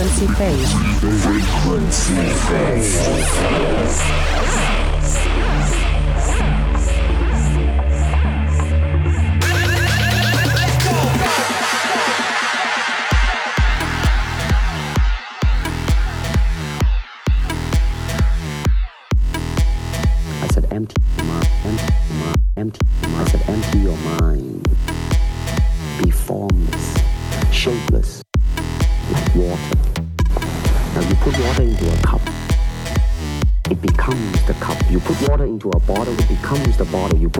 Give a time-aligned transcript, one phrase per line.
[0.00, 0.76] frequenZ phaZe.
[1.20, 2.08] frequenZ
[2.46, 3.10] phaZe.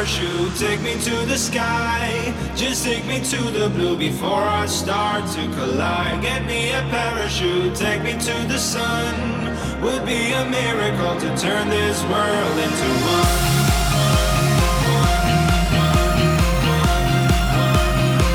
[0.00, 2.32] Parachute, take me to the sky.
[2.56, 6.22] Just take me to the blue before I start to collide.
[6.22, 9.14] Get me a parachute, take me to the sun.
[9.82, 13.50] Would be a miracle to turn this world into one.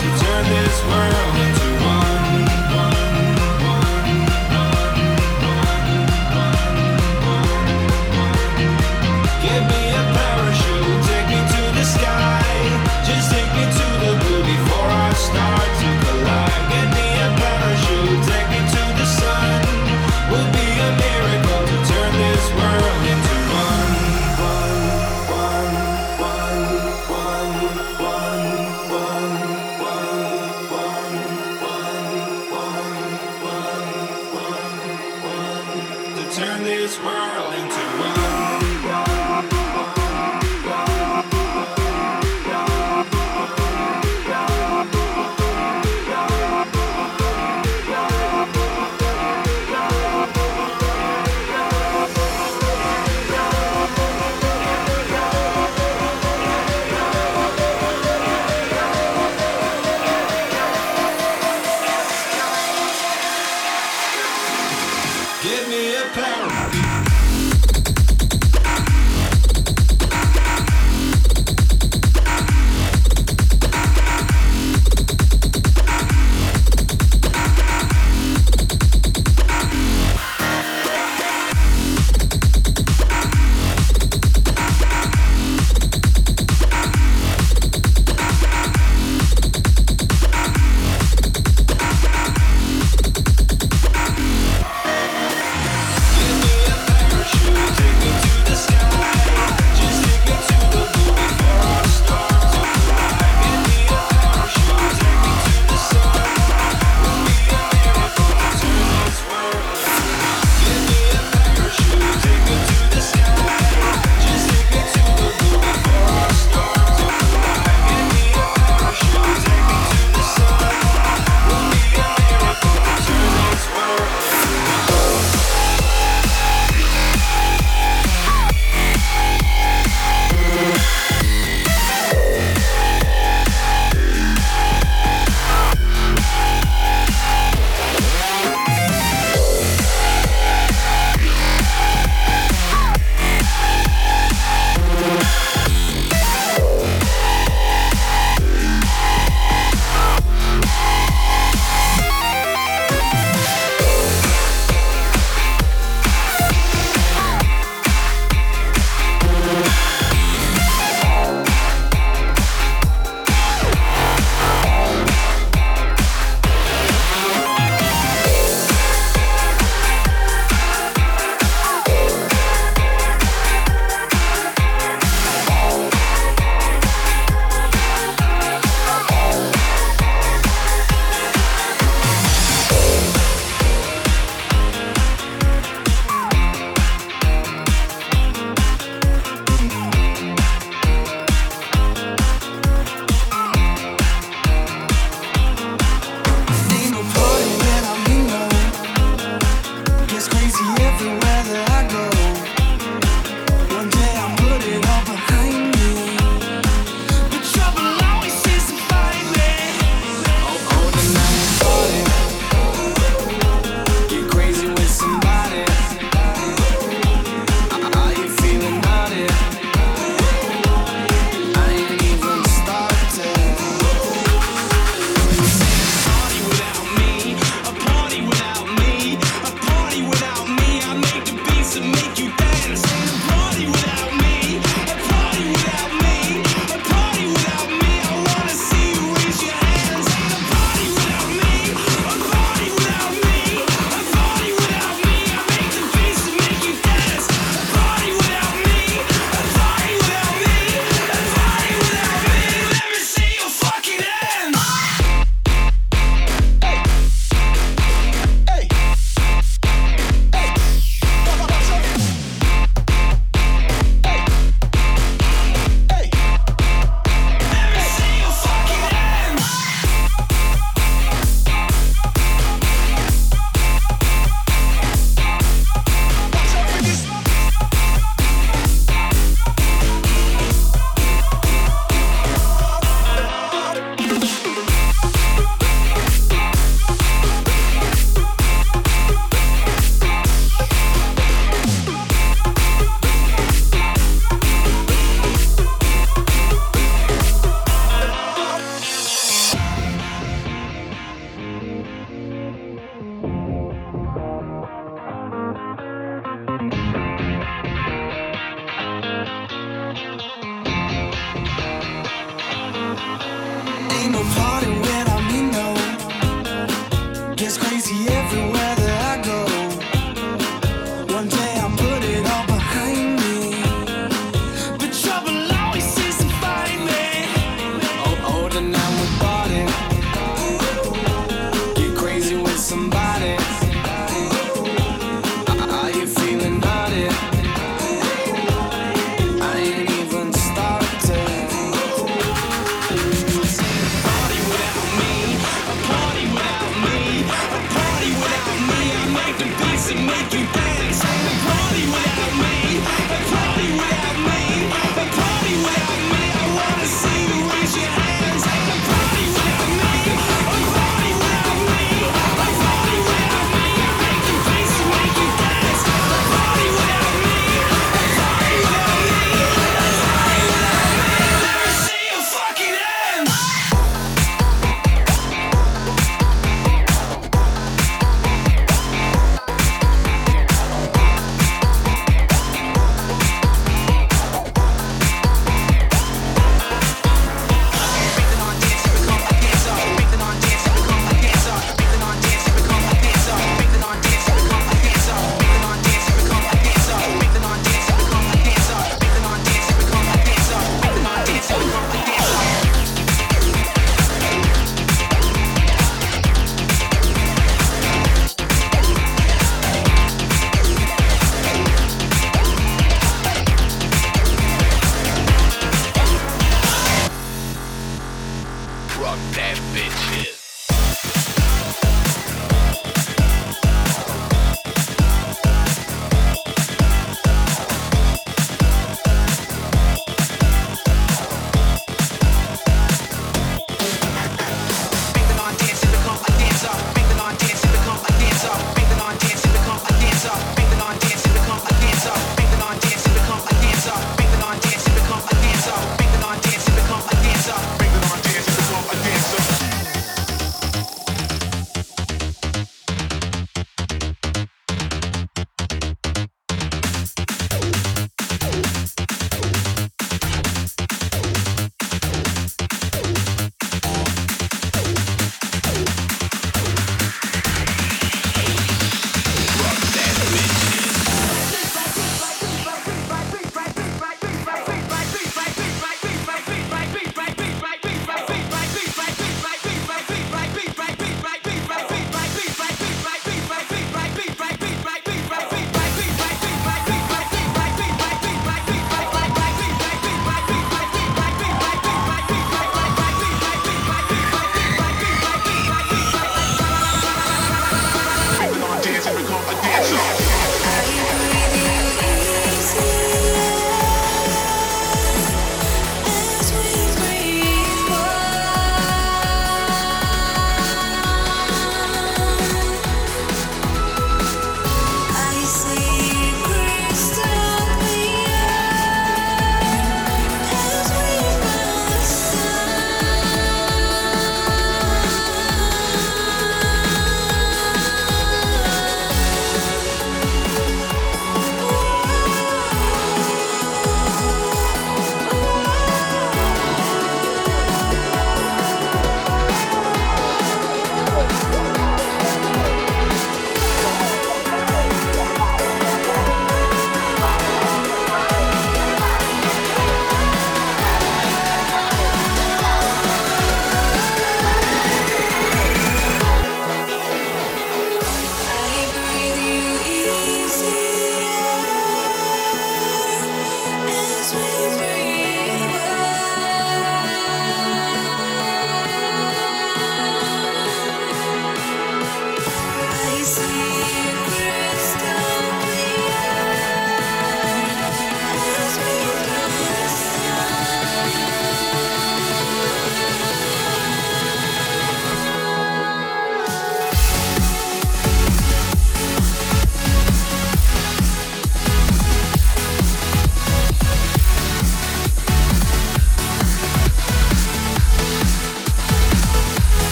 [0.00, 1.25] To turn this world